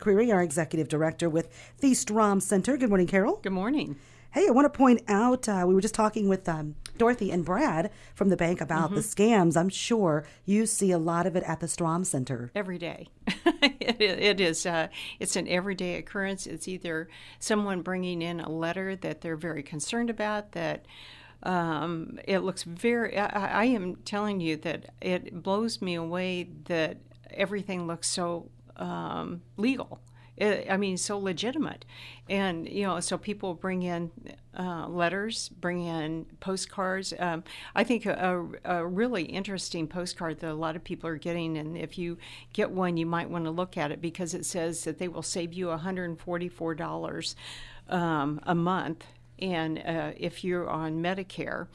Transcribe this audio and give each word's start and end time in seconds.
McCreary, 0.00 0.32
our 0.32 0.42
executive 0.42 0.88
director 0.88 1.28
with 1.28 1.48
the 1.80 1.94
Strom 1.94 2.40
Center. 2.40 2.76
Good 2.76 2.88
morning, 2.88 3.06
Carol. 3.06 3.36
Good 3.42 3.52
morning. 3.52 3.96
Hey, 4.32 4.46
I 4.46 4.50
want 4.52 4.72
to 4.72 4.76
point 4.76 5.02
out 5.08 5.48
uh, 5.48 5.64
we 5.66 5.74
were 5.74 5.80
just 5.80 5.94
talking 5.94 6.28
with 6.28 6.48
um, 6.48 6.76
Dorothy 6.96 7.32
and 7.32 7.44
Brad 7.44 7.90
from 8.14 8.28
the 8.28 8.36
bank 8.36 8.60
about 8.60 8.92
mm-hmm. 8.92 8.94
the 8.94 9.00
scams. 9.00 9.56
I'm 9.56 9.68
sure 9.68 10.24
you 10.44 10.66
see 10.66 10.92
a 10.92 10.98
lot 10.98 11.26
of 11.26 11.34
it 11.34 11.42
at 11.44 11.60
the 11.60 11.66
Strom 11.66 12.04
Center 12.04 12.50
every 12.54 12.78
day. 12.78 13.08
it, 13.26 14.00
it 14.00 14.40
is. 14.40 14.64
Uh, 14.64 14.88
it's 15.18 15.34
an 15.34 15.48
everyday 15.48 15.96
occurrence. 15.96 16.46
It's 16.46 16.68
either 16.68 17.08
someone 17.40 17.82
bringing 17.82 18.22
in 18.22 18.38
a 18.40 18.48
letter 18.48 18.94
that 18.96 19.20
they're 19.20 19.36
very 19.36 19.64
concerned 19.64 20.10
about 20.10 20.52
that. 20.52 20.86
Um, 21.42 22.20
it 22.24 22.40
looks 22.40 22.62
very. 22.62 23.18
I, 23.18 23.62
I 23.62 23.64
am 23.64 23.96
telling 23.96 24.40
you 24.40 24.56
that 24.58 24.94
it 25.00 25.42
blows 25.42 25.82
me 25.82 25.94
away 25.94 26.48
that 26.66 26.98
everything 27.32 27.86
looks 27.86 28.08
so 28.08 28.50
um, 28.76 29.42
legal. 29.56 30.00
It, 30.40 30.68
I 30.70 30.78
mean, 30.78 30.96
so 30.96 31.18
legitimate. 31.18 31.84
And, 32.28 32.66
you 32.66 32.84
know, 32.84 32.98
so 33.00 33.18
people 33.18 33.52
bring 33.52 33.82
in 33.82 34.10
uh, 34.58 34.88
letters, 34.88 35.50
bring 35.50 35.84
in 35.84 36.24
postcards. 36.40 37.12
Um, 37.18 37.44
I 37.74 37.84
think 37.84 38.06
a, 38.06 38.46
a, 38.64 38.86
really 38.86 39.24
interesting 39.24 39.86
postcard 39.86 40.40
that 40.40 40.50
a 40.50 40.54
lot 40.54 40.76
of 40.76 40.82
people 40.82 41.10
are 41.10 41.18
getting, 41.18 41.58
and 41.58 41.76
if 41.76 41.98
you 41.98 42.16
get 42.54 42.70
one, 42.70 42.96
you 42.96 43.04
might 43.04 43.28
want 43.28 43.44
to 43.44 43.50
look 43.50 43.76
at 43.76 43.92
it 43.92 44.00
because 44.00 44.32
it 44.32 44.46
says 44.46 44.84
that 44.84 44.98
they 44.98 45.08
will 45.08 45.22
save 45.22 45.52
you 45.52 45.66
$144 45.66 47.34
um, 47.90 48.40
a 48.44 48.54
month. 48.54 49.04
And 49.38 49.78
uh, 49.78 50.12
if 50.16 50.42
you're 50.42 50.68
on 50.68 51.02
Medicare, 51.02 51.66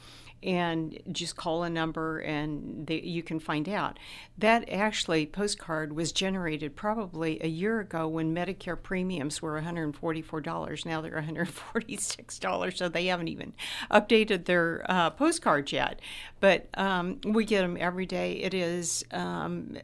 and 0.42 1.00
just 1.10 1.36
call 1.36 1.62
a 1.62 1.70
number 1.70 2.18
and 2.20 2.86
they, 2.86 3.00
you 3.00 3.22
can 3.22 3.40
find 3.40 3.68
out. 3.68 3.98
That 4.38 4.70
actually 4.70 5.26
postcard 5.26 5.94
was 5.94 6.12
generated 6.12 6.76
probably 6.76 7.42
a 7.42 7.48
year 7.48 7.80
ago 7.80 8.06
when 8.06 8.34
Medicare 8.34 8.80
premiums 8.80 9.40
were 9.40 9.60
$144. 9.60 10.86
Now 10.86 11.00
they're 11.00 11.22
$146, 11.22 12.76
so 12.76 12.88
they 12.88 13.06
haven't 13.06 13.28
even 13.28 13.54
updated 13.90 14.44
their 14.44 14.84
uh, 14.88 15.10
postcards 15.10 15.72
yet. 15.72 16.00
But 16.40 16.68
um, 16.74 17.20
we 17.24 17.44
get 17.44 17.62
them 17.62 17.76
every 17.80 18.06
day. 18.06 18.34
It 18.34 18.54
is, 18.54 19.04
um, 19.10 19.78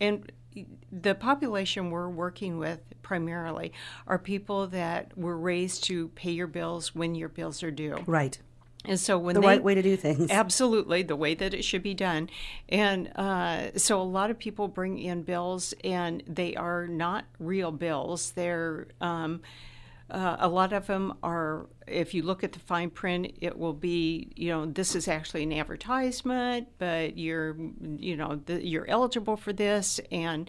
and 0.00 0.30
the 0.90 1.14
population 1.14 1.90
we're 1.90 2.08
working 2.08 2.58
with 2.58 2.80
primarily 3.02 3.72
are 4.06 4.18
people 4.18 4.66
that 4.68 5.16
were 5.16 5.36
raised 5.36 5.84
to 5.84 6.08
pay 6.08 6.30
your 6.30 6.46
bills 6.46 6.94
when 6.94 7.14
your 7.14 7.28
bills 7.28 7.62
are 7.62 7.70
due. 7.70 8.02
Right. 8.06 8.38
And 8.86 8.98
so 8.98 9.18
when 9.18 9.34
the 9.34 9.40
they, 9.42 9.46
right 9.46 9.62
way 9.62 9.74
to 9.74 9.82
do 9.82 9.96
things, 9.96 10.30
absolutely 10.30 11.02
the 11.02 11.16
way 11.16 11.34
that 11.34 11.52
it 11.52 11.64
should 11.64 11.82
be 11.82 11.92
done, 11.92 12.30
and 12.68 13.08
uh, 13.14 13.76
so 13.76 14.00
a 14.00 14.02
lot 14.02 14.30
of 14.30 14.38
people 14.38 14.68
bring 14.68 14.98
in 14.98 15.22
bills, 15.22 15.74
and 15.84 16.22
they 16.26 16.56
are 16.56 16.86
not 16.86 17.26
real 17.38 17.72
bills. 17.72 18.30
They're 18.30 18.86
um, 19.00 19.42
uh, 20.10 20.36
a 20.40 20.48
lot 20.48 20.72
of 20.72 20.86
them 20.86 21.14
are. 21.22 21.66
If 21.86 22.14
you 22.14 22.22
look 22.22 22.44
at 22.44 22.52
the 22.52 22.60
fine 22.60 22.90
print, 22.90 23.36
it 23.40 23.58
will 23.58 23.72
be, 23.72 24.30
you 24.36 24.50
know, 24.50 24.66
this 24.66 24.94
is 24.94 25.08
actually 25.08 25.42
an 25.42 25.52
advertisement, 25.52 26.68
but 26.78 27.18
you're, 27.18 27.56
you 27.96 28.16
know, 28.16 28.40
the, 28.46 28.64
you're 28.64 28.88
eligible 28.88 29.36
for 29.36 29.52
this, 29.52 30.00
and 30.12 30.48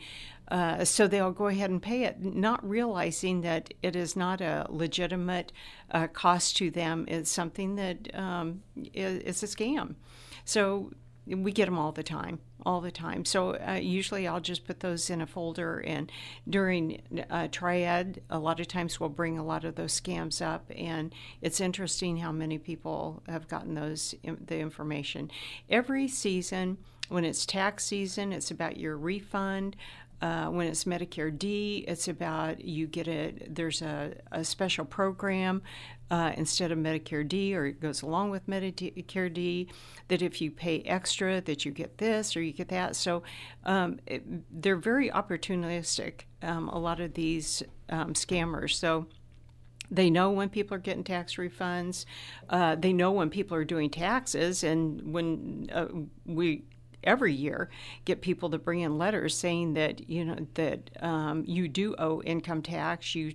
uh, 0.50 0.84
so 0.84 1.08
they'll 1.08 1.32
go 1.32 1.48
ahead 1.48 1.70
and 1.70 1.82
pay 1.82 2.04
it, 2.04 2.22
not 2.22 2.68
realizing 2.68 3.42
that 3.42 3.74
it 3.82 3.96
is 3.96 4.16
not 4.16 4.42
a 4.42 4.68
legitimate 4.70 5.52
uh, 5.92 6.08
cost 6.08 6.58
to 6.58 6.70
them. 6.70 7.06
It's 7.08 7.32
something 7.32 7.76
that 7.76 8.14
um, 8.14 8.62
is, 8.94 9.42
is 9.42 9.44
a 9.44 9.48
scam. 9.48 9.96
So 10.44 10.92
we 11.28 11.52
get 11.52 11.66
them 11.66 11.78
all 11.78 11.92
the 11.92 12.04
time 12.04 12.40
all 12.66 12.82
the 12.82 12.92
time. 12.92 13.26
So 13.26 13.56
uh, 13.56 13.80
usually 13.82 14.28
i'll 14.28 14.40
just 14.40 14.66
put 14.66 14.80
those 14.80 15.10
in 15.10 15.22
a 15.22 15.28
folder 15.28 15.80
and 15.80 16.12
during 16.48 17.02
uh, 17.30 17.48
triad 17.52 18.22
a 18.30 18.40
lot 18.40 18.60
of 18.60 18.68
times 18.68 19.00
we'll 19.00 19.10
bring 19.10 19.38
a 19.38 19.46
lot 19.46 19.66
of 19.66 19.76
those 19.76 20.00
scams 20.00 20.46
up 20.46 20.70
and 20.76 21.14
it's 21.42 21.60
interesting 21.60 22.18
how 22.18 22.32
many 22.32 22.58
people 22.58 23.24
have 23.28 23.48
gotten 23.48 23.76
those 23.76 24.16
the 24.24 24.60
information. 24.60 25.32
Every 25.70 26.08
season 26.08 26.78
when 27.10 27.26
it's 27.26 27.46
tax 27.46 27.86
season 27.86 28.32
it's 28.34 28.52
about 28.52 28.78
your 28.78 28.98
refund. 28.98 29.76
Uh, 30.22 30.46
when 30.50 30.68
it's 30.68 30.84
Medicare 30.84 31.36
D, 31.36 31.84
it's 31.88 32.08
about 32.08 32.64
you 32.64 32.86
get 32.86 33.08
a 33.08 33.34
there's 33.50 33.82
a, 33.82 34.14
a 34.32 34.44
special 34.44 34.86
program 34.86 35.64
uh, 36.12 36.34
instead 36.36 36.72
of 36.72 36.78
Medicare 36.78 37.28
D, 37.28 37.56
or 37.56 37.66
it 37.66 37.80
goes 37.80 38.02
along 38.02 38.30
with 38.30 38.46
Medicare 38.46 39.34
D. 39.34 39.70
That 40.10 40.22
if 40.22 40.42
you 40.42 40.52
pay 40.52 40.82
extra, 40.82 41.40
that 41.42 41.66
you 41.66 41.72
get 41.72 41.98
this 41.98 42.36
or 42.36 42.42
you 42.42 42.52
get 42.52 42.68
that. 42.68 42.98
So 42.98 43.24
um, 43.66 44.00
it, 44.06 44.24
they're 44.62 44.76
very 44.76 45.10
opportunistic. 45.10 46.26
Um, 46.42 46.68
a 46.68 46.78
lot 46.78 47.00
of 47.00 47.14
these 47.16 47.64
um, 47.90 48.14
scammers. 48.14 48.76
So. 48.76 49.08
They 49.94 50.10
know 50.10 50.32
when 50.32 50.48
people 50.48 50.76
are 50.76 50.80
getting 50.80 51.04
tax 51.04 51.36
refunds. 51.36 52.06
Uh, 52.50 52.76
they 52.76 52.94
know 52.94 53.12
when 53.12 53.30
people 53.30 53.58
are 53.58 53.66
doing 53.66 53.90
taxes, 53.90 54.64
and 54.64 55.14
when 55.14 55.70
uh, 55.74 55.88
we 56.26 56.64
every 57.04 57.34
year 57.34 57.70
get 58.06 58.22
people 58.22 58.50
to 58.50 58.58
bring 58.58 58.82
in 58.82 58.98
letters 58.98 59.36
saying 59.36 59.74
that 59.74 60.10
you 60.10 60.26
know 60.26 60.48
that 60.54 60.90
um, 61.02 61.44
you 61.46 61.68
do 61.68 61.96
owe 61.98 62.22
income 62.24 62.62
tax. 62.62 63.16
You 63.16 63.34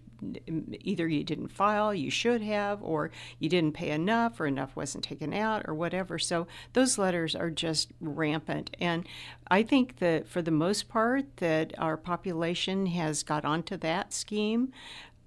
either 0.81 1.07
you 1.09 1.25
didn't 1.25 1.49
file, 1.49 1.93
you 1.93 2.11
should 2.11 2.43
have, 2.43 2.83
or 2.83 3.11
you 3.39 3.49
didn't 3.49 3.73
pay 3.73 3.91
enough, 3.91 4.41
or 4.41 4.47
enough 4.47 4.75
wasn't 4.77 5.05
taken 5.05 5.35
out, 5.35 5.63
or 5.67 5.75
whatever. 5.75 6.19
So 6.19 6.47
those 6.73 6.99
letters 6.99 7.35
are 7.35 7.51
just 7.51 7.93
rampant, 8.01 8.75
and 8.81 9.07
I 9.49 9.63
think 9.63 9.99
that 9.99 10.29
for 10.29 10.43
the 10.43 10.51
most 10.51 10.89
part 10.89 11.37
that 11.37 11.75
our 11.79 11.97
population 11.97 12.87
has 12.87 13.23
got 13.23 13.45
onto 13.45 13.77
that 13.79 14.13
scheme. 14.13 14.73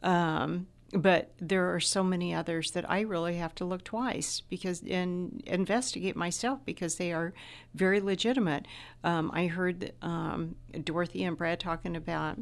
Um, 0.02 0.68
but 0.94 1.32
there 1.40 1.74
are 1.74 1.80
so 1.80 2.04
many 2.04 2.34
others 2.34 2.72
that 2.72 2.90
I 2.90 3.02
really 3.02 3.36
have 3.36 3.54
to 3.56 3.66
look 3.66 3.84
twice 3.84 4.42
because 4.42 4.82
and 4.82 5.44
investigate 5.46 6.16
myself 6.16 6.60
because 6.66 6.96
they 6.96 7.14
are 7.14 7.34
very 7.76 8.00
legitimate. 8.00 8.66
Um, 9.04 9.30
I 9.34 9.48
heard 9.48 9.94
um, 10.02 10.56
Dorothy 10.84 11.24
and 11.24 11.38
Brad 11.38 11.60
talking 11.60 11.96
about 11.96 12.40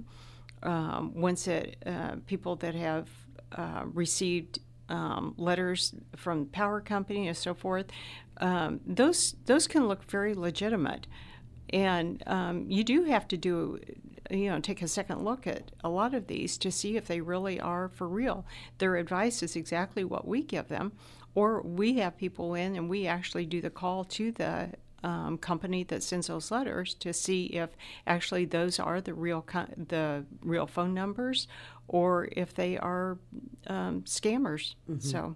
um, 0.64 1.14
once 1.14 1.46
that 1.46 1.76
uh, 1.86 2.16
people 2.26 2.56
that 2.58 2.76
have 2.76 3.10
uh, 3.56 3.84
received 3.94 4.60
um, 4.90 5.34
letters 5.38 5.94
from 6.16 6.46
power 6.46 6.80
company 6.80 7.28
and 7.28 7.36
so 7.36 7.54
forth. 7.54 7.88
Um, 8.38 8.80
those 8.86 9.36
those 9.46 9.68
can 9.68 9.88
look 9.88 10.04
very 10.06 10.34
legitimate, 10.34 11.08
and 11.72 12.24
um, 12.28 12.66
you 12.70 12.84
do 12.84 13.04
have 13.04 13.28
to 13.30 13.38
do 13.38 13.80
you 14.30 14.50
know 14.50 14.60
take 14.60 14.82
a 14.82 14.88
second 14.88 15.24
look 15.24 15.48
at 15.48 15.72
a 15.84 15.90
lot 15.90 16.14
of 16.14 16.28
these 16.28 16.58
to 16.58 16.72
see 16.72 16.98
if 16.98 17.08
they 17.08 17.22
really 17.22 17.60
are 17.60 17.90
for 17.90 18.08
real. 18.08 18.46
Their 18.78 18.96
advice 18.96 19.44
is 19.44 19.56
exactly 19.56 20.04
what 20.04 20.28
we 20.28 20.42
give 20.42 20.68
them, 20.68 20.94
or 21.36 21.62
we 21.62 21.94
have 21.96 22.18
people 22.18 22.54
in 22.56 22.76
and 22.76 22.90
we 22.90 23.08
actually 23.08 23.46
do 23.46 23.62
the 23.62 23.70
call 23.70 24.04
to 24.06 24.32
the 24.32 24.70
um, 25.04 25.38
company 25.38 25.84
that 25.86 26.04
sends 26.04 26.28
those 26.28 26.52
letters 26.52 26.94
to 26.96 27.14
see 27.14 27.46
if 27.46 27.70
actually 28.06 28.46
those 28.46 28.80
are 28.80 29.00
the 29.00 29.14
real 29.14 29.42
co- 29.42 29.68
the 29.76 30.26
real 30.42 30.68
phone 30.68 30.94
numbers 30.94 31.48
or 31.88 32.28
if 32.32 32.54
they 32.54 32.78
are 32.78 33.18
um, 33.68 34.02
scammers. 34.02 34.76
Mm-hmm. 34.90 35.00
So 35.00 35.36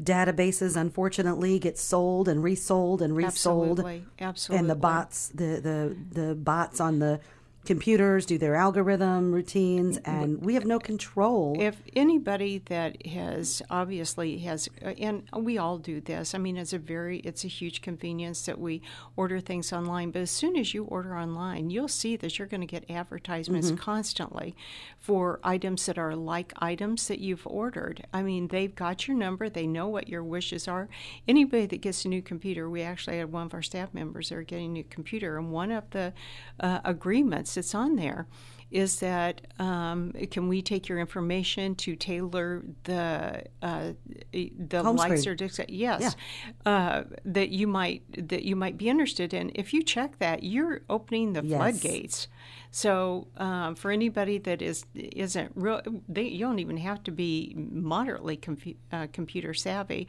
databases 0.00 0.76
unfortunately 0.76 1.58
get 1.58 1.78
sold 1.78 2.28
and 2.28 2.42
resold 2.42 3.02
and 3.02 3.14
resold 3.14 3.80
absolutely, 3.80 4.04
absolutely. 4.18 4.58
and 4.58 4.70
the 4.70 4.74
bots 4.74 5.28
the, 5.28 5.60
the 5.60 5.96
the 6.20 6.34
bots 6.34 6.80
on 6.80 7.00
the 7.00 7.20
computers 7.64 8.24
do 8.24 8.38
their 8.38 8.54
algorithm 8.54 9.32
routines 9.32 9.98
and 9.98 10.40
we 10.40 10.54
have 10.54 10.64
no 10.64 10.78
control. 10.78 11.56
If 11.58 11.76
anybody 11.94 12.58
that 12.66 13.06
has 13.06 13.60
obviously 13.68 14.38
has 14.38 14.68
uh, 14.82 14.88
and 14.98 15.28
we 15.34 15.58
all 15.58 15.76
do 15.76 16.00
this. 16.00 16.34
I 16.34 16.38
mean 16.38 16.56
it's 16.56 16.72
a 16.72 16.78
very 16.78 17.18
it's 17.18 17.44
a 17.44 17.48
huge 17.48 17.82
convenience 17.82 18.46
that 18.46 18.58
we 18.58 18.80
order 19.14 19.40
things 19.40 19.72
online 19.74 20.10
but 20.10 20.22
as 20.22 20.30
soon 20.30 20.56
as 20.56 20.72
you 20.72 20.84
order 20.84 21.14
online 21.16 21.68
you'll 21.68 21.88
see 21.88 22.16
that 22.16 22.38
you're 22.38 22.48
going 22.48 22.62
to 22.62 22.66
get 22.66 22.90
advertisements 22.90 23.68
mm-hmm. 23.68 23.76
constantly 23.76 24.56
for 24.98 25.38
items 25.44 25.84
that 25.84 25.98
are 25.98 26.16
like 26.16 26.54
items 26.58 27.08
that 27.08 27.18
you've 27.18 27.46
ordered. 27.46 28.06
I 28.12 28.22
mean 28.22 28.48
they've 28.48 28.74
got 28.74 29.06
your 29.06 29.16
number 29.18 29.50
they 29.50 29.66
know 29.66 29.86
what 29.86 30.08
your 30.08 30.24
wishes 30.24 30.66
are. 30.66 30.88
Anybody 31.28 31.66
that 31.66 31.82
gets 31.82 32.06
a 32.06 32.08
new 32.08 32.22
computer 32.22 32.70
we 32.70 32.80
actually 32.80 33.18
had 33.18 33.30
one 33.30 33.46
of 33.46 33.54
our 33.54 33.62
staff 33.62 33.92
members 33.92 34.30
that 34.30 34.36
are 34.36 34.42
getting 34.42 34.70
a 34.70 34.72
new 34.72 34.84
computer 34.84 35.36
and 35.36 35.52
one 35.52 35.70
of 35.70 35.88
the 35.90 36.14
uh, 36.58 36.80
agreements 36.84 37.49
that's 37.54 37.74
on 37.74 37.96
there 37.96 38.26
is 38.70 39.00
that 39.00 39.40
um, 39.58 40.12
can 40.30 40.46
we 40.46 40.62
take 40.62 40.88
your 40.88 40.98
information 41.00 41.74
to 41.74 41.96
tailor 41.96 42.62
the 42.84 43.42
uh, 43.62 43.92
the 44.32 44.82
Home 44.82 44.96
lights 44.96 45.22
screen. 45.22 45.32
or 45.32 45.34
yes 45.68 46.16
yeah. 46.64 46.72
uh, 46.72 47.04
that 47.24 47.48
you 47.48 47.66
might 47.66 48.28
that 48.28 48.44
you 48.44 48.54
might 48.54 48.78
be 48.78 48.88
interested 48.88 49.34
in 49.34 49.50
if 49.54 49.72
you 49.72 49.82
check 49.82 50.18
that 50.18 50.44
you're 50.44 50.82
opening 50.88 51.32
the 51.32 51.44
yes. 51.44 51.58
floodgates 51.58 52.28
so 52.70 53.26
um, 53.38 53.74
for 53.74 53.90
anybody 53.90 54.38
that 54.38 54.62
is 54.62 54.84
isn't 54.94 55.50
real 55.56 55.80
they, 56.08 56.22
you 56.22 56.46
don't 56.46 56.60
even 56.60 56.76
have 56.76 57.02
to 57.02 57.10
be 57.10 57.54
moderately 57.56 58.38
uh, 58.92 59.08
computer 59.12 59.52
savvy 59.52 60.06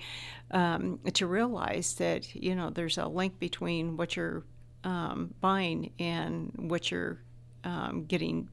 um, 0.51 0.99
to 1.13 1.25
realize 1.25 1.95
that 1.95 2.35
you 2.35 2.55
know 2.55 2.69
there's 2.69 2.99
a 2.99 3.07
link 3.07 3.39
between 3.39 3.97
what 3.97 4.15
you're 4.15 4.43
um, 4.83 5.33
buying 5.41 5.91
and 5.99 6.51
what 6.55 6.91
you're 6.91 7.21
um, 7.63 8.05
getting 8.05 8.49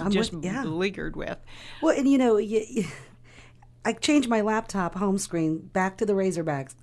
I'm 0.00 0.10
just 0.10 0.32
with- 0.32 0.44
yeah. 0.44 0.62
beleaguered 0.62 1.16
with. 1.16 1.38
Well, 1.82 1.96
and 1.96 2.08
you 2.08 2.18
know, 2.18 2.36
you, 2.36 2.64
you, 2.68 2.84
I 3.84 3.92
changed 3.92 4.28
my 4.28 4.40
laptop 4.40 4.94
home 4.96 5.18
screen 5.18 5.70
back 5.72 5.96
to 5.98 6.06
the 6.06 6.12
Razorbacks. 6.12 6.74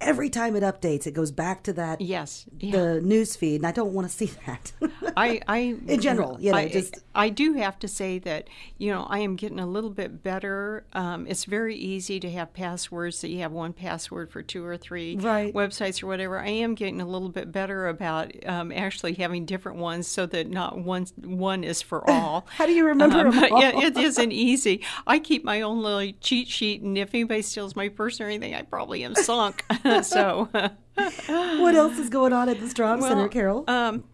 Every 0.00 0.30
time 0.30 0.54
it 0.54 0.62
updates, 0.62 1.06
it 1.08 1.12
goes 1.12 1.32
back 1.32 1.64
to 1.64 1.72
that 1.72 2.00
Yes, 2.00 2.46
yeah. 2.60 2.70
the 2.70 3.00
news 3.00 3.34
feed, 3.34 3.56
and 3.56 3.66
I 3.66 3.72
don't 3.72 3.92
want 3.92 4.08
to 4.08 4.14
see 4.16 4.30
that. 4.46 4.72
I, 5.16 5.40
I 5.48 5.58
In 5.88 6.00
general, 6.00 6.38
you 6.40 6.52
know, 6.52 6.58
I, 6.58 6.68
just- 6.68 6.98
I 7.16 7.30
do 7.30 7.54
have 7.54 7.80
to 7.80 7.88
say 7.88 8.20
that 8.20 8.46
you 8.78 8.92
know 8.92 9.06
I 9.10 9.18
am 9.18 9.34
getting 9.34 9.58
a 9.58 9.66
little 9.66 9.90
bit 9.90 10.22
better. 10.22 10.84
Um, 10.92 11.26
it's 11.26 11.44
very 11.46 11.74
easy 11.74 12.20
to 12.20 12.30
have 12.30 12.52
passwords 12.54 13.20
that 13.22 13.28
you 13.30 13.40
have 13.40 13.50
one 13.50 13.72
password 13.72 14.30
for 14.30 14.40
two 14.40 14.64
or 14.64 14.76
three 14.76 15.16
Right. 15.16 15.52
websites 15.52 16.00
or 16.00 16.06
whatever. 16.06 16.38
I 16.38 16.48
am 16.48 16.76
getting 16.76 17.00
a 17.00 17.06
little 17.06 17.28
bit 17.28 17.50
better 17.50 17.88
about 17.88 18.32
um, 18.46 18.70
actually 18.70 19.14
having 19.14 19.46
different 19.46 19.78
ones 19.78 20.06
so 20.06 20.26
that 20.26 20.48
not 20.48 20.78
one 20.78 21.06
one 21.24 21.64
is 21.64 21.82
for 21.82 22.08
all. 22.08 22.46
How 22.50 22.66
do 22.66 22.72
you 22.72 22.86
remember 22.86 23.26
Um, 23.26 23.30
them 23.32 23.44
all? 23.52 23.60
yeah, 23.60 23.80
it 23.86 23.96
isn't 23.96 24.30
easy. 24.32 24.82
I 25.08 25.18
keep 25.18 25.42
my 25.42 25.60
own 25.62 25.82
little 25.82 26.12
cheat 26.20 26.46
sheet, 26.46 26.82
and 26.82 26.96
if 26.96 27.12
anybody 27.14 27.42
steals 27.42 27.74
my 27.74 27.88
purse 27.88 28.20
or 28.20 28.26
anything, 28.26 28.54
I 28.54 28.62
probably 28.62 29.02
am 29.02 29.16
sunk. 29.16 29.64
so. 30.02 30.48
what 30.52 31.74
else 31.74 31.98
is 31.98 32.08
going 32.08 32.32
on 32.32 32.48
at 32.48 32.60
the 32.60 32.68
Strom 32.68 33.00
Center, 33.00 33.28
Carol? 33.28 33.64
Um, 33.68 34.04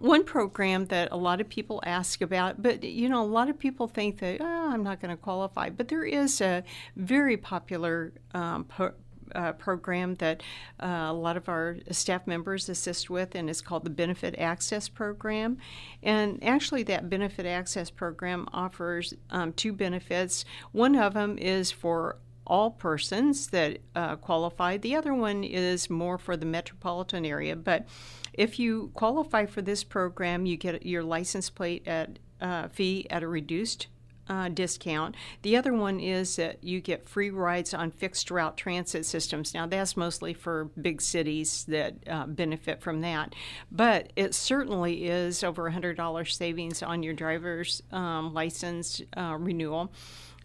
one 0.00 0.24
program 0.24 0.86
that 0.86 1.08
a 1.12 1.16
lot 1.16 1.40
of 1.40 1.48
people 1.48 1.80
ask 1.84 2.22
about, 2.22 2.62
but 2.62 2.82
you 2.82 3.08
know, 3.08 3.22
a 3.22 3.26
lot 3.26 3.48
of 3.50 3.58
people 3.58 3.86
think 3.86 4.18
that 4.20 4.40
oh, 4.40 4.70
I'm 4.72 4.82
not 4.82 5.00
going 5.00 5.14
to 5.14 5.22
qualify. 5.22 5.70
But 5.70 5.88
there 5.88 6.04
is 6.04 6.40
a 6.40 6.64
very 6.96 7.36
popular 7.36 8.14
um, 8.32 8.64
po- 8.64 8.94
uh, 9.34 9.52
program 9.52 10.14
that 10.16 10.42
uh, 10.82 11.06
a 11.08 11.12
lot 11.12 11.36
of 11.36 11.48
our 11.48 11.76
staff 11.90 12.26
members 12.26 12.68
assist 12.68 13.10
with, 13.10 13.34
and 13.34 13.50
it's 13.50 13.60
called 13.60 13.84
the 13.84 13.90
Benefit 13.90 14.34
Access 14.38 14.88
Program. 14.88 15.58
And 16.02 16.42
actually, 16.42 16.82
that 16.84 17.10
Benefit 17.10 17.46
Access 17.46 17.90
Program 17.90 18.48
offers 18.52 19.14
um, 19.30 19.52
two 19.52 19.72
benefits. 19.72 20.44
One 20.72 20.96
of 20.96 21.14
them 21.14 21.36
is 21.38 21.70
for 21.70 22.16
all 22.50 22.72
persons 22.72 23.46
that 23.46 23.78
uh, 23.94 24.16
qualify. 24.16 24.76
The 24.76 24.96
other 24.96 25.14
one 25.14 25.44
is 25.44 25.88
more 25.88 26.18
for 26.18 26.36
the 26.36 26.44
metropolitan 26.44 27.24
area. 27.24 27.54
But 27.54 27.86
if 28.32 28.58
you 28.58 28.90
qualify 28.94 29.46
for 29.46 29.62
this 29.62 29.84
program, 29.84 30.46
you 30.46 30.56
get 30.56 30.84
your 30.84 31.04
license 31.04 31.48
plate 31.48 31.86
at 31.86 32.18
uh, 32.40 32.66
fee 32.66 33.06
at 33.08 33.22
a 33.22 33.28
reduced 33.28 33.86
uh, 34.28 34.48
discount. 34.48 35.14
The 35.42 35.56
other 35.56 35.72
one 35.72 36.00
is 36.00 36.36
that 36.36 36.62
you 36.62 36.80
get 36.80 37.08
free 37.08 37.30
rides 37.30 37.72
on 37.72 37.92
fixed 37.92 38.30
route 38.32 38.56
transit 38.56 39.06
systems. 39.06 39.54
Now, 39.54 39.66
that's 39.66 39.96
mostly 39.96 40.34
for 40.34 40.70
big 40.80 41.00
cities 41.02 41.64
that 41.68 41.94
uh, 42.08 42.26
benefit 42.26 42.80
from 42.80 43.00
that, 43.02 43.34
but 43.70 44.12
it 44.16 44.34
certainly 44.34 45.06
is 45.06 45.44
over 45.44 45.70
$100 45.70 46.32
savings 46.32 46.82
on 46.82 47.02
your 47.02 47.14
driver's 47.14 47.82
um, 47.92 48.34
license 48.34 49.02
uh, 49.16 49.36
renewal 49.38 49.92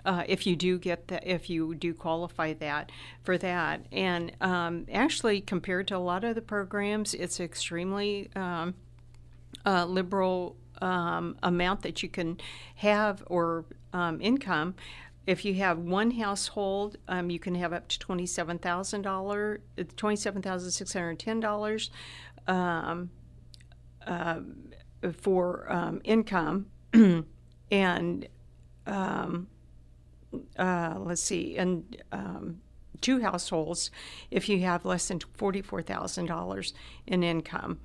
uh, 0.06 0.24
if 0.28 0.46
you 0.46 0.56
do 0.56 0.78
get 0.78 1.08
that, 1.08 1.26
if 1.26 1.50
you 1.50 1.76
do 1.76 1.94
qualify 1.94 2.54
that 2.54 2.92
for 3.24 3.38
that. 3.40 3.86
And 3.92 4.32
um, 4.40 4.86
actually, 4.92 5.42
compared 5.42 5.88
to 5.90 5.98
a 5.98 6.00
lot 6.00 6.24
of 6.24 6.36
the 6.36 6.42
programs, 6.42 7.14
it's 7.14 7.40
extremely 7.40 8.30
um, 8.36 8.76
uh, 9.66 9.86
liberal 9.86 10.56
um, 10.82 11.38
amount 11.42 11.82
that 11.82 12.04
you 12.04 12.10
can 12.10 12.40
have 12.76 13.24
or 13.28 13.66
um, 13.94 14.22
income. 14.22 14.76
If 15.26 15.44
you 15.44 15.56
have 15.56 15.80
one 15.80 16.12
household, 16.12 16.98
um, 17.08 17.32
you 17.32 17.40
can 17.40 17.56
have 17.56 17.74
up 17.74 17.88
to 17.88 17.98
twenty-seven 17.98 18.60
thousand 18.60 19.02
dollars, 19.02 19.60
twenty-seven 19.98 20.44
thousand 20.44 20.70
six 20.70 20.94
hundred 20.94 21.18
ten 21.18 21.40
dollars 21.40 21.90
um, 22.48 23.10
uh, 24.06 24.42
for 25.20 25.66
um, 25.72 26.00
income, 26.04 26.68
and 27.72 28.28
um, 28.86 29.48
uh, 30.58 30.96
let's 31.00 31.22
see, 31.22 31.58
and 31.58 32.02
um, 32.12 32.62
two 33.02 33.22
households 33.22 33.92
if 34.32 34.48
you 34.50 34.62
have 34.62 34.86
less 34.86 35.08
than 35.08 35.20
forty-four 35.20 35.82
thousand 35.82 36.26
dollars 36.28 36.74
in 37.06 37.24
income 37.24 37.80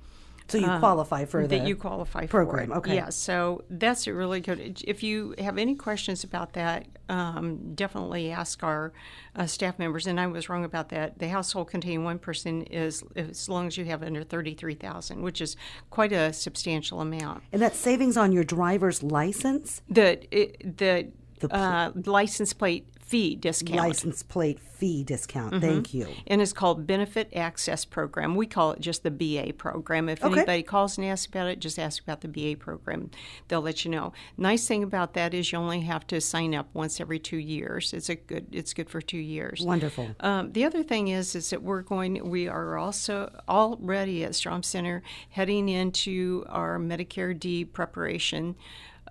so 0.51 0.57
you 0.57 0.79
qualify 0.79 1.25
for 1.25 1.47
the 1.47 1.55
uh, 1.55 1.59
that 1.59 1.67
you 1.67 1.75
qualify 1.75 2.25
program, 2.25 2.67
for. 2.67 2.73
it. 2.73 2.77
okay. 2.79 2.95
Yeah, 2.95 3.09
so 3.09 3.63
that's 3.69 4.05
a 4.07 4.13
really 4.13 4.41
good. 4.41 4.81
If 4.85 5.01
you 5.01 5.33
have 5.37 5.57
any 5.57 5.75
questions 5.75 6.23
about 6.23 6.53
that, 6.53 6.87
um, 7.09 7.73
definitely 7.73 8.31
ask 8.31 8.61
our 8.63 8.91
uh, 9.35 9.45
staff 9.45 9.79
members. 9.79 10.07
And 10.07 10.19
I 10.19 10.27
was 10.27 10.49
wrong 10.49 10.65
about 10.65 10.89
that. 10.89 11.19
The 11.19 11.29
household 11.29 11.69
containing 11.69 12.03
one 12.03 12.19
person 12.19 12.63
is 12.63 13.03
as 13.15 13.47
long 13.47 13.67
as 13.67 13.77
you 13.77 13.85
have 13.85 14.03
under 14.03 14.23
thirty-three 14.23 14.75
thousand, 14.75 15.21
which 15.21 15.39
is 15.41 15.55
quite 15.89 16.11
a 16.11 16.33
substantial 16.33 16.99
amount. 17.01 17.43
and 17.53 17.61
that 17.61 17.75
savings 17.75 18.17
on 18.17 18.31
your 18.31 18.43
driver's 18.43 19.01
license, 19.03 19.81
The 19.89 20.19
it, 20.35 20.77
the, 20.77 21.11
The 21.41 21.55
uh, 21.55 21.91
license 22.05 22.53
plate 22.53 22.87
fee 23.01 23.35
discount. 23.35 23.77
license 23.77 24.23
plate 24.23 24.57
fee 24.57 25.03
discount. 25.03 25.59
Thank 25.59 25.93
you. 25.93 26.07
and 26.27 26.41
it's 26.41 26.53
called 26.53 26.87
Benefit 26.87 27.29
Access 27.35 27.83
Program. 27.83 28.35
We 28.35 28.45
call 28.47 28.71
it 28.71 28.79
just 28.79 29.03
the 29.03 29.11
BA 29.11 29.51
program. 29.57 30.07
If 30.07 30.23
Okay. 30.23 30.33
anybody 30.33 30.63
calls 30.63 30.97
and 30.97 31.05
asks 31.05 31.25
about 31.25 31.47
it, 31.47 31.59
just 31.59 31.77
ask 31.77 32.01
about 32.01 32.21
the 32.21 32.29
BA 32.29 32.55
program. 32.57 33.11
They'll 33.49 33.59
let 33.61 33.83
you 33.83 33.91
know. 33.91 34.13
Nice 34.37 34.65
thing 34.65 34.81
about 34.81 35.13
that 35.15 35.33
is 35.33 35.51
you 35.51 35.57
only 35.57 35.81
have 35.81 36.07
to 36.07 36.21
sign 36.21 36.55
up 36.55 36.69
once 36.73 37.01
every 37.01 37.19
two 37.19 37.35
years. 37.37 37.91
It's 37.91 38.07
a 38.07 38.15
good. 38.15 38.47
It's 38.53 38.73
good 38.73 38.89
for 38.89 39.01
two 39.01 39.17
years. 39.17 39.59
Wonderful. 39.59 40.15
Um, 40.21 40.53
the 40.53 40.63
other 40.63 40.81
thing 40.81 41.09
is, 41.09 41.35
is 41.35 41.49
that 41.49 41.61
we're 41.61 41.81
going. 41.81 42.29
We 42.29 42.47
are 42.47 42.77
also 42.77 43.29
already 43.49 44.23
at 44.23 44.35
Strom 44.35 44.63
Center 44.63 45.03
heading 45.31 45.67
into 45.67 46.45
our 46.47 46.79
Medicare 46.79 47.37
D 47.37 47.65
preparation 47.65 48.55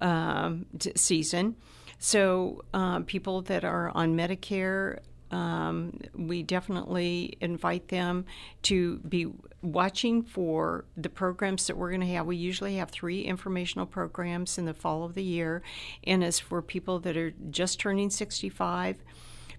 um, 0.01 0.65
season. 0.97 1.57
So 2.01 2.65
um, 2.73 3.05
people 3.05 3.43
that 3.43 3.65
are 3.65 3.91
on 3.95 4.17
Medicare. 4.17 4.99
Um, 5.31 6.01
we 6.13 6.43
definitely 6.43 7.37
invite 7.41 7.87
them 7.87 8.25
to 8.63 8.99
be 8.99 9.29
watching 9.63 10.25
for 10.25 10.87
the 10.97 11.09
programs 11.09 11.69
that 11.69 11.77
we're 11.77 11.91
going 11.91 12.01
to 12.01 12.07
have. 12.09 12.27
We 12.27 12.37
usually 12.37 12.79
have 12.79 12.91
three 12.91 13.21
informational 13.21 13.87
programs 13.87 14.59
in 14.59 14.65
the 14.65 14.75
fall 14.75 15.05
of 15.05 15.15
the 15.15 15.23
year, 15.23 15.63
and 16.03 16.25
it's 16.25 16.41
for 16.41 16.61
people 16.63 16.99
that 17.01 17.17
are 17.17 17.31
just 17.51 17.79
turning 17.79 18.11
65 18.11 18.97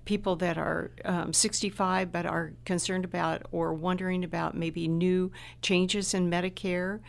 people 0.03 0.36
that 0.36 0.57
are 0.57 0.91
um, 1.05 1.31
65 1.31 2.12
but 2.12 2.25
are 2.25 2.53
concerned 2.65 3.05
about 3.05 3.43
or 3.51 3.74
wondering 3.74 4.24
about 4.24 4.57
maybe 4.57 4.88
new 4.88 5.31
changes 5.62 6.13
in 6.13 6.29
Medicare. 6.29 7.00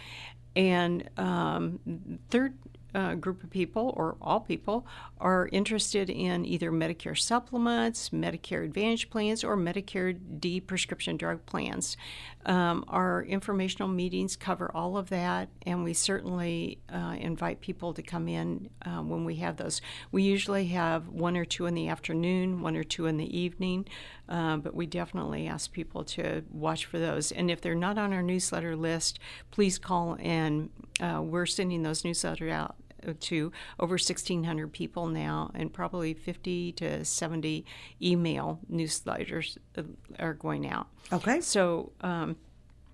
And 0.55 1.09
um, 1.17 1.81
third 2.29 2.55
uh, 2.95 3.15
group 3.15 3.43
of 3.43 3.51
people, 3.51 3.95
or 3.97 4.17
all 4.21 4.41
people, 4.41 4.87
are 5.19 5.49
interested 5.53 6.11
in 6.11 6.45
either 6.45 6.71
Medicare 6.71 7.19
supplements, 7.19 8.11
Medicare 8.11 8.65
Advantage 8.65 9.11
plans, 9.11 9.45
or 9.45 9.57
Medicare 9.57 10.19
D 10.41 10.61
prescription 10.61 11.17
drug 11.17 11.45
plans. 11.47 11.97
Um, 12.45 12.85
our 12.89 13.23
informational 13.23 13.89
meetings 13.89 14.37
cover 14.37 14.71
all 14.75 14.97
of 14.97 15.11
that, 15.11 15.49
and 15.65 15.85
we 15.85 15.95
certainly 15.95 16.79
uh, 16.93 17.17
invite 17.19 17.61
people 17.61 17.95
to 17.95 18.03
come 18.03 18.29
in 18.29 18.69
uh, 18.85 19.03
when 19.03 19.25
we 19.25 19.37
have 19.37 19.57
those. 19.57 19.81
We 20.11 20.23
usually 20.25 20.67
have 20.67 21.09
one 21.09 21.37
or 21.37 21.45
two 21.45 21.67
in 21.67 21.75
the 21.75 21.89
afternoon, 21.89 22.61
one 22.61 22.77
or 22.77 22.85
two 22.85 23.07
in 23.07 23.17
the 23.17 23.39
evening, 23.39 23.87
uh, 24.29 24.57
but 24.57 24.75
we 24.75 24.87
definitely 24.87 25.47
ask 25.47 25.73
people 25.73 26.05
to 26.05 26.43
watch 26.51 26.85
for 26.85 26.99
those. 26.99 27.31
And 27.31 27.51
if 27.51 27.61
they're 27.61 27.75
not 27.75 27.99
on 27.99 28.13
our 28.13 28.23
newsletter 28.23 28.75
list, 28.75 29.19
please 29.51 29.79
call, 29.79 30.17
and 30.21 30.71
uh, 31.01 31.21
we're 31.23 31.47
sending 31.47 31.83
those 31.83 32.03
newsletters 32.03 32.51
out 32.51 32.77
to 33.21 33.53
over 33.79 33.95
1,600 33.95 34.73
people 34.73 35.07
now, 35.07 35.51
and 35.55 35.73
probably 35.73 36.15
50 36.15 36.73
to 36.73 37.05
70 37.05 37.65
email 38.01 38.61
newsletters 38.71 39.57
uh, 39.77 39.83
are 40.19 40.35
going 40.35 40.69
out. 40.69 40.89
Okay. 41.13 41.41
So 41.41 41.93
um, 42.01 42.37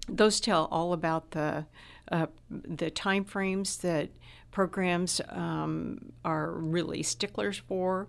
those 0.09 0.41
tell 0.41 0.67
all 0.71 0.93
about 0.93 1.33
the 1.33 1.67
uh, 2.11 2.27
the 2.51 2.91
time 2.91 3.25
frames 3.25 3.77
that 3.79 4.09
programs 4.51 5.21
um, 5.29 6.13
are 6.25 6.53
really 6.53 7.03
sticklers 7.03 7.59
for. 7.59 8.09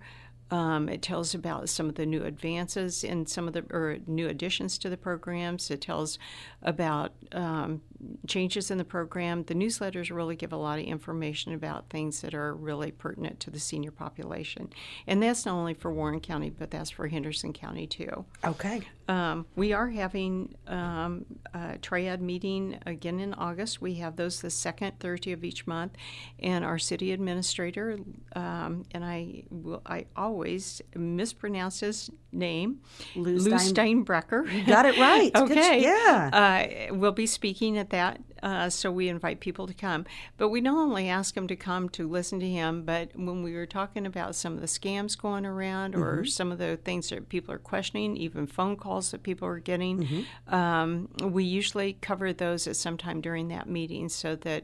Um, 0.51 0.89
it 0.89 1.03
tells 1.03 1.35
about 1.35 1.69
some 1.69 1.89
of 1.89 1.95
the 1.95 2.07
new 2.07 2.23
advances 2.23 3.03
in 3.03 3.27
some 3.27 3.47
of 3.47 3.53
the 3.53 3.65
or 3.69 3.97
new 4.07 4.27
additions 4.27 4.77
to 4.79 4.89
the 4.89 4.97
programs. 4.97 5.69
It 5.69 5.81
tells 5.81 6.17
about 6.63 7.13
um, 7.33 7.81
changes 8.29 8.71
in 8.71 8.77
the 8.77 8.85
program. 8.85 9.43
The 9.43 9.53
newsletters 9.53 10.15
really 10.15 10.35
give 10.35 10.53
a 10.53 10.57
lot 10.57 10.79
of 10.79 10.85
information 10.85 11.53
about 11.53 11.89
things 11.89 12.21
that 12.21 12.33
are 12.33 12.55
really 12.55 12.91
pertinent 12.91 13.39
to 13.41 13.49
the 13.49 13.59
senior 13.59 13.91
population, 13.91 14.71
and 15.07 15.21
that's 15.21 15.45
not 15.45 15.55
only 15.55 15.73
for 15.73 15.91
Warren 15.91 16.21
County, 16.21 16.49
but 16.49 16.71
that's 16.71 16.89
for 16.89 17.07
Henderson 17.07 17.51
County 17.51 17.87
too. 17.87 18.25
Okay. 18.45 18.81
Um, 19.07 19.47
we 19.55 19.73
are 19.73 19.89
having 19.89 20.53
um, 20.67 21.25
a 21.53 21.77
triad 21.79 22.21
meeting 22.21 22.77
again 22.85 23.19
in 23.19 23.33
August. 23.33 23.81
We 23.81 23.95
have 23.95 24.15
those 24.15 24.39
the 24.39 24.51
second 24.51 24.99
Thursday 24.99 25.31
of 25.31 25.43
each 25.43 25.67
month, 25.67 25.93
and 26.39 26.63
our 26.63 26.77
city 26.77 27.11
administrator 27.11 27.97
um, 28.35 28.85
and 28.91 29.03
I 29.03 29.43
will. 29.49 29.81
I 29.85 30.05
always 30.15 30.81
mispronounce 30.95 31.79
his 31.79 32.09
name, 32.31 32.81
Lou 33.15 33.37
Lou 33.37 33.57
Stein- 33.57 34.05
Steinbrecher. 34.05 34.51
You 34.51 34.65
got 34.65 34.85
it 34.85 34.97
right. 34.97 35.33
Good 35.33 35.51
okay. 35.57 35.81
yeah. 35.81 36.87
Uh, 36.89 36.95
we'll 36.95 37.11
be 37.11 37.25
speaking 37.25 37.77
at 37.77 37.89
that, 37.89 38.18
uh, 38.43 38.69
so 38.69 38.91
we 38.91 39.09
invite 39.09 39.39
people 39.39 39.67
to 39.67 39.73
come. 39.73 40.05
But 40.37 40.49
we 40.49 40.61
not 40.61 40.77
only 40.77 41.09
ask 41.09 41.35
them 41.35 41.47
to 41.47 41.55
come 41.55 41.89
to 41.89 42.07
listen 42.07 42.39
to 42.39 42.49
him, 42.49 42.83
but 42.83 43.11
when 43.15 43.43
we 43.43 43.53
were 43.53 43.65
talking 43.65 44.05
about 44.05 44.35
some 44.35 44.53
of 44.53 44.61
the 44.61 44.67
scams 44.67 45.17
going 45.17 45.45
around 45.45 45.95
or 45.95 46.17
Mm-hmm. 46.17 46.25
some 46.25 46.51
of 46.51 46.57
the 46.57 46.77
things 46.77 47.09
that 47.09 47.29
people 47.29 47.53
are 47.53 47.59
questioning, 47.59 48.17
even 48.17 48.47
phone 48.47 48.75
calls 48.75 49.11
that 49.11 49.23
people 49.23 49.47
are 49.47 49.59
getting, 49.59 49.99
Mm-hmm. 49.99 50.53
um, 50.55 51.09
we 51.21 51.43
usually 51.43 51.93
cover 52.01 52.33
those 52.33 52.67
at 52.67 52.75
some 52.75 52.97
time 52.97 53.21
during 53.21 53.47
that 53.49 53.67
meeting 53.69 54.09
so 54.09 54.35
that 54.37 54.63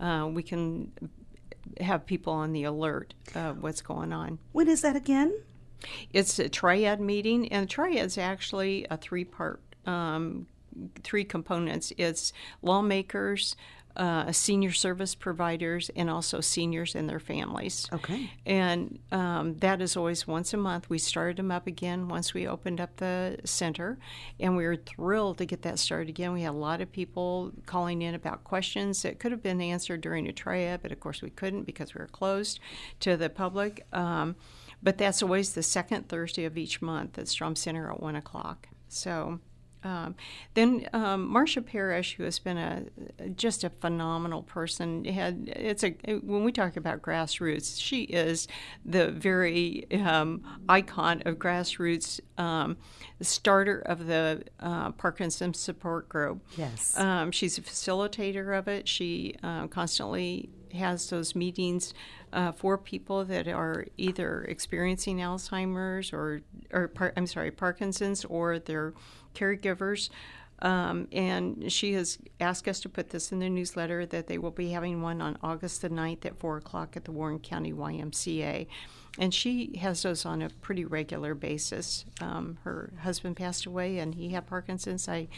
uh, 0.00 0.28
we 0.32 0.42
can 0.42 0.92
have 1.80 2.06
people 2.06 2.32
on 2.32 2.52
the 2.52 2.64
alert 2.64 3.14
of 3.34 3.62
what's 3.62 3.82
going 3.82 4.12
on. 4.12 4.38
When 4.52 4.68
is 4.68 4.82
that 4.82 4.96
again? 4.96 5.34
It's 6.12 6.38
a 6.38 6.48
triad 6.48 7.00
meeting, 7.00 7.48
and 7.52 7.68
triad's 7.68 8.16
actually 8.16 8.86
a 8.90 8.96
three 8.96 9.24
part, 9.24 9.60
um, 9.84 10.46
three 11.02 11.24
components. 11.24 11.92
It's 11.96 12.32
lawmakers, 12.62 13.56
uh, 13.96 14.30
senior 14.30 14.72
service 14.72 15.14
providers, 15.14 15.90
and 15.96 16.10
also 16.10 16.40
seniors 16.40 16.94
and 16.94 17.08
their 17.08 17.18
families. 17.18 17.88
Okay. 17.92 18.30
And 18.44 18.98
um, 19.10 19.54
that 19.58 19.80
is 19.80 19.96
always 19.96 20.26
once 20.26 20.52
a 20.52 20.58
month. 20.58 20.90
We 20.90 20.98
started 20.98 21.38
them 21.38 21.50
up 21.50 21.66
again 21.66 22.08
once 22.08 22.34
we 22.34 22.46
opened 22.46 22.80
up 22.80 22.96
the 22.96 23.38
center, 23.44 23.98
and 24.38 24.56
we 24.56 24.66
were 24.66 24.76
thrilled 24.76 25.38
to 25.38 25.46
get 25.46 25.62
that 25.62 25.78
started 25.78 26.10
again. 26.10 26.32
We 26.32 26.42
had 26.42 26.50
a 26.50 26.52
lot 26.52 26.80
of 26.80 26.92
people 26.92 27.52
calling 27.64 28.02
in 28.02 28.14
about 28.14 28.44
questions 28.44 29.02
that 29.02 29.18
could 29.18 29.32
have 29.32 29.42
been 29.42 29.60
answered 29.60 30.02
during 30.02 30.28
a 30.28 30.32
triad, 30.32 30.82
but 30.82 30.92
of 30.92 31.00
course 31.00 31.22
we 31.22 31.30
couldn't 31.30 31.64
because 31.64 31.94
we 31.94 32.00
were 32.00 32.06
closed 32.06 32.60
to 33.00 33.16
the 33.16 33.30
public. 33.30 33.86
Um, 33.92 34.36
but 34.82 34.98
that's 34.98 35.22
always 35.22 35.54
the 35.54 35.62
second 35.62 36.08
Thursday 36.08 36.44
of 36.44 36.58
each 36.58 36.82
month 36.82 37.18
at 37.18 37.28
Strom 37.28 37.56
Center 37.56 37.90
at 37.90 38.00
one 38.00 38.16
o'clock. 38.16 38.68
So. 38.88 39.40
Um, 39.86 40.16
then 40.54 40.88
um, 40.92 41.28
Marcia 41.28 41.62
Parrish, 41.62 42.16
who 42.16 42.24
has 42.24 42.40
been 42.40 42.58
a 42.58 42.86
just 43.30 43.62
a 43.62 43.70
phenomenal 43.70 44.42
person, 44.42 45.04
had 45.04 45.48
it's 45.54 45.84
a 45.84 45.90
when 46.24 46.42
we 46.42 46.50
talk 46.50 46.76
about 46.76 47.02
grassroots, 47.02 47.80
she 47.80 48.02
is 48.02 48.48
the 48.84 49.12
very 49.12 49.86
um, 49.92 50.42
icon 50.68 51.22
of 51.24 51.36
grassroots, 51.36 52.20
um, 52.36 52.76
the 53.18 53.24
starter 53.24 53.78
of 53.78 54.06
the 54.06 54.42
uh, 54.58 54.90
Parkinson's 54.92 55.60
support 55.60 56.08
group. 56.08 56.42
Yes. 56.56 56.98
Um, 56.98 57.30
she's 57.30 57.56
a 57.56 57.62
facilitator 57.62 58.58
of 58.58 58.66
it. 58.66 58.88
She 58.88 59.36
uh, 59.44 59.68
constantly 59.68 60.50
has 60.72 61.08
those 61.10 61.34
meetings 61.34 61.94
uh, 62.32 62.52
for 62.52 62.76
people 62.76 63.24
that 63.24 63.48
are 63.48 63.86
either 63.96 64.42
experiencing 64.44 65.18
Alzheimer's 65.18 66.12
or, 66.12 66.42
or 66.72 66.88
par- 66.88 67.12
I'm 67.16 67.26
sorry, 67.26 67.50
Parkinson's 67.50 68.24
or 68.24 68.58
their 68.58 68.92
caregivers. 69.36 70.10
Um, 70.60 71.06
and 71.12 71.70
she 71.70 71.92
has 71.92 72.18
asked 72.40 72.66
us 72.66 72.80
to 72.80 72.88
put 72.88 73.10
this 73.10 73.30
in 73.30 73.40
the 73.40 73.50
newsletter 73.50 74.06
that 74.06 74.26
they 74.26 74.38
will 74.38 74.50
be 74.50 74.70
having 74.70 75.02
one 75.02 75.20
on 75.20 75.36
August 75.42 75.82
the 75.82 75.90
9th 75.90 76.24
at 76.24 76.38
4 76.38 76.56
o'clock 76.56 76.96
at 76.96 77.04
the 77.04 77.12
Warren 77.12 77.38
County 77.38 77.72
YMCA. 77.72 78.66
And 79.18 79.34
she 79.34 79.76
has 79.78 80.02
those 80.02 80.24
on 80.24 80.42
a 80.42 80.48
pretty 80.48 80.84
regular 80.84 81.34
basis. 81.34 82.04
Um, 82.20 82.58
her 82.64 82.92
husband 83.00 83.36
passed 83.36 83.66
away 83.66 83.98
and 83.98 84.14
he 84.14 84.30
had 84.30 84.46
Parkinson's. 84.46 85.08
I, 85.08 85.28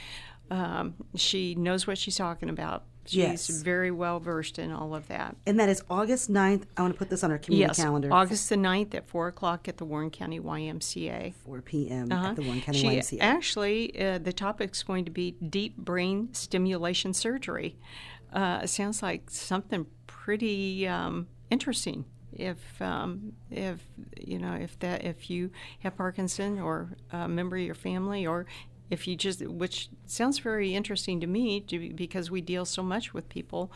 um, 0.51 0.95
she 1.17 1.55
knows 1.55 1.87
what 1.87 1.99
she's 1.99 2.17
talking 2.17 2.49
about. 2.49 2.85
She's 3.09 3.17
Yes. 3.19 3.49
very 3.49 3.91
well 3.91 4.21
versed 4.21 4.59
in 4.59 4.71
all 4.71 4.95
of 4.95 5.09
that. 5.09 5.37
And 5.47 5.59
that 5.59 5.69
is 5.69 5.83
August 5.89 6.31
9th. 6.31 6.65
I 6.77 6.83
want 6.83 6.95
to 6.95 6.99
put 6.99 7.11
this 7.11 7.25
on 7.25 7.31
our 7.31 7.39
community 7.39 7.69
Yes, 7.69 7.77
calendar. 7.77 8.13
August 8.13 8.49
the 8.49 8.57
9th 8.57 8.95
at 8.95 9.07
4 9.09 9.29
o'clock 9.29 9.69
at 9.69 9.79
the 9.79 9.85
Warren 9.85 10.11
County 10.11 10.39
YMCA. 10.41 11.35
4 11.45 11.63
p.m. 11.63 12.13
Uh-huh. 12.13 12.29
at 12.29 12.37
the 12.37 12.43
Warren 12.43 12.61
County 12.61 12.79
she, 12.79 12.87
YMCA. 12.87 13.19
Actually, 13.21 14.01
uh, 14.01 14.19
the 14.19 14.33
topic's 14.33 14.83
going 14.83 15.05
to 15.05 15.11
be 15.11 15.33
deep 15.33 15.77
brain 15.77 16.29
stimulation 16.33 17.15
surgery. 17.15 17.77
Uh, 18.33 18.61
it 18.65 18.69
sounds 18.69 19.03
like 19.03 19.31
something 19.31 19.87
pretty 20.07 20.87
um, 20.87 21.29
interesting. 21.51 22.05
If 22.33 22.81
um, 22.83 23.33
if 23.51 23.81
you 24.21 24.39
know 24.39 24.53
if 24.53 24.79
that 24.81 25.03
if 25.03 25.31
you 25.31 25.51
have 25.81 25.97
Parkinson 25.97 26.59
or 26.61 26.91
a 27.11 27.27
member 27.27 27.57
of 27.57 27.63
your 27.63 27.75
family 27.75 28.27
or 28.27 28.45
if 28.91 29.07
you 29.07 29.17
just 29.17 29.47
which 29.47 29.89
sounds 30.07 30.39
very 30.39 30.75
interesting 30.75 31.21
to 31.21 31.27
me 31.27 31.61
to, 31.61 31.93
because 31.95 32.31
we 32.31 32.41
deal 32.41 32.65
so 32.65 32.83
much 32.83 33.13
with 33.15 33.29
people 33.29 33.71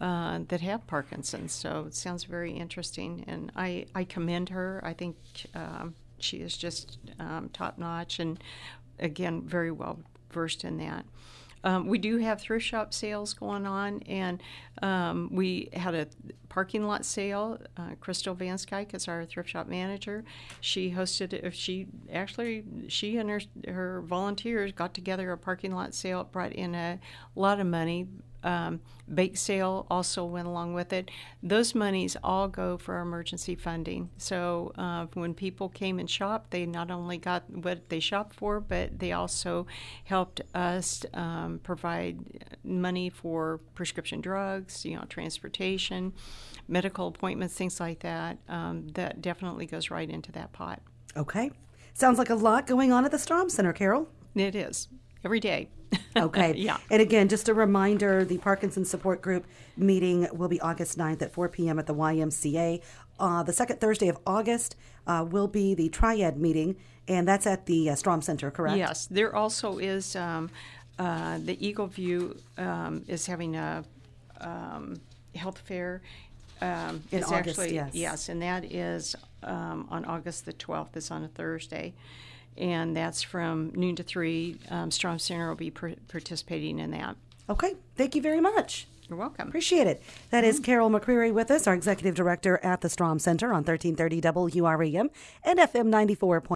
uh, 0.00 0.40
that 0.48 0.60
have 0.60 0.86
Parkinson's. 0.86 1.52
So 1.52 1.84
it 1.86 1.94
sounds 1.94 2.24
very 2.24 2.52
interesting, 2.52 3.24
and 3.26 3.52
I, 3.54 3.86
I 3.94 4.04
commend 4.04 4.48
her. 4.50 4.80
I 4.84 4.92
think 4.92 5.16
um, 5.54 5.94
she 6.18 6.38
is 6.38 6.56
just 6.56 6.98
um, 7.18 7.50
top 7.52 7.78
notch, 7.78 8.18
and 8.18 8.38
again, 8.98 9.42
very 9.42 9.70
well 9.70 10.00
versed 10.30 10.64
in 10.64 10.78
that. 10.78 11.04
Um, 11.64 11.86
we 11.86 11.98
do 11.98 12.18
have 12.18 12.40
thrift 12.40 12.66
shop 12.66 12.94
sales 12.94 13.34
going 13.34 13.66
on, 13.66 14.00
and 14.02 14.42
um, 14.82 15.30
we 15.32 15.70
had 15.72 15.94
a 15.94 16.06
parking 16.50 16.86
lot 16.86 17.04
sale. 17.04 17.58
Uh, 17.76 17.94
Crystal 18.00 18.34
Van 18.34 18.56
Skyke 18.56 18.94
is 18.94 19.08
our 19.08 19.24
thrift 19.24 19.48
shop 19.48 19.66
manager. 19.66 20.24
She 20.60 20.92
hosted. 20.92 21.52
She 21.52 21.86
actually, 22.12 22.64
she 22.88 23.16
and 23.16 23.30
her, 23.30 23.40
her 23.66 24.02
volunteers 24.02 24.72
got 24.72 24.94
together 24.94 25.32
a 25.32 25.38
parking 25.38 25.74
lot 25.74 25.94
sale. 25.94 26.20
It 26.20 26.30
brought 26.30 26.52
in 26.52 26.74
a 26.74 27.00
lot 27.34 27.58
of 27.58 27.66
money. 27.66 28.06
Um, 28.44 28.80
bake 29.12 29.36
sale 29.36 29.86
also 29.90 30.24
went 30.24 30.46
along 30.46 30.74
with 30.74 30.92
it. 30.92 31.10
Those 31.42 31.74
monies 31.74 32.16
all 32.22 32.46
go 32.46 32.76
for 32.76 33.00
emergency 33.00 33.54
funding. 33.54 34.10
So 34.18 34.72
uh, 34.76 35.06
when 35.14 35.34
people 35.34 35.68
came 35.70 35.98
and 35.98 36.08
shopped, 36.08 36.50
they 36.50 36.66
not 36.66 36.90
only 36.90 37.18
got 37.18 37.48
what 37.50 37.88
they 37.88 38.00
shopped 38.00 38.36
for, 38.36 38.60
but 38.60 38.98
they 38.98 39.12
also 39.12 39.66
helped 40.04 40.42
us 40.54 41.04
um, 41.14 41.60
provide 41.62 42.18
money 42.62 43.08
for 43.08 43.60
prescription 43.74 44.20
drugs, 44.20 44.84
you 44.84 44.94
know, 44.96 45.04
transportation, 45.08 46.12
medical 46.68 47.08
appointments, 47.08 47.54
things 47.54 47.80
like 47.80 48.00
that. 48.00 48.38
Um, 48.48 48.88
that 48.94 49.22
definitely 49.22 49.66
goes 49.66 49.90
right 49.90 50.08
into 50.08 50.30
that 50.32 50.52
pot. 50.52 50.80
okay. 51.16 51.50
Sounds 51.96 52.18
like 52.18 52.28
a 52.30 52.34
lot 52.34 52.66
going 52.66 52.90
on 52.90 53.04
at 53.04 53.12
the 53.12 53.18
Strom 53.20 53.48
Center, 53.48 53.72
Carol. 53.72 54.08
It 54.34 54.56
is 54.56 54.88
every 55.24 55.40
day. 55.40 55.68
Okay. 56.16 56.54
Yeah. 56.56 56.76
And 56.90 57.00
again, 57.02 57.28
just 57.28 57.48
a 57.48 57.54
reminder 57.54 58.24
the 58.24 58.38
Parkinson 58.38 58.84
Support 58.84 59.22
Group 59.22 59.46
meeting 59.76 60.28
will 60.32 60.48
be 60.48 60.60
August 60.60 60.96
9th 60.98 61.22
at 61.22 61.32
4 61.32 61.48
p.m. 61.48 61.78
at 61.78 61.86
the 61.86 61.94
YMCA. 61.94 62.80
Uh, 63.18 63.42
the 63.42 63.52
second 63.52 63.80
Thursday 63.80 64.08
of 64.08 64.18
August 64.26 64.76
uh, 65.06 65.24
will 65.28 65.48
be 65.48 65.74
the 65.74 65.88
Triad 65.88 66.36
meeting, 66.36 66.76
and 67.08 67.26
that's 67.26 67.46
at 67.46 67.66
the 67.66 67.90
uh, 67.90 67.94
Strom 67.94 68.22
Center, 68.22 68.50
correct? 68.50 68.76
Yes, 68.76 69.06
there 69.06 69.34
also 69.34 69.78
is 69.78 70.16
um, 70.16 70.50
uh, 70.98 71.38
the 71.38 71.64
Eagle 71.64 71.86
View 71.86 72.36
um, 72.58 73.04
is 73.06 73.26
having 73.26 73.56
a 73.56 73.84
um, 74.40 74.96
health 75.34 75.58
fair. 75.58 76.02
Um, 76.60 77.02
In 77.10 77.18
it's 77.18 77.30
August, 77.30 77.58
actually, 77.58 77.82
yes. 77.92 78.28
and 78.28 78.40
that 78.42 78.64
is 78.64 79.16
um, 79.42 79.86
on 79.90 80.04
August 80.04 80.46
the 80.46 80.52
12th. 80.52 80.96
It's 80.96 81.10
on 81.10 81.24
a 81.24 81.28
Thursday. 81.28 81.94
And 82.56 82.96
that's 82.96 83.22
from 83.22 83.72
noon 83.74 83.96
to 83.96 84.02
3. 84.02 84.56
Um, 84.70 84.90
Strom 84.90 85.18
Center 85.18 85.48
will 85.48 85.56
be 85.56 85.70
per- 85.70 85.96
participating 86.08 86.78
in 86.78 86.90
that. 86.92 87.16
Okay. 87.48 87.74
Thank 87.96 88.14
you 88.14 88.22
very 88.22 88.40
much. 88.40 88.86
You're 89.08 89.18
welcome. 89.18 89.48
Appreciate 89.48 89.86
it. 89.86 90.02
That 90.30 90.44
is 90.44 90.58
Carol 90.60 90.88
McCreary 90.88 91.32
with 91.32 91.50
us, 91.50 91.66
our 91.66 91.74
executive 91.74 92.14
director 92.14 92.58
at 92.62 92.80
the 92.80 92.88
Strom 92.88 93.18
Center 93.18 93.48
on 93.48 93.62
1330 93.64 94.20
WRAM 94.60 95.10
and 95.44 95.58
FM 95.58 95.86
94. 95.86 96.40